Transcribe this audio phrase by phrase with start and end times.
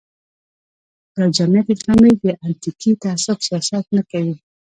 [1.17, 4.35] یا جمعیت اسلامي د اتنیکي تعصب سیاست نه کوي.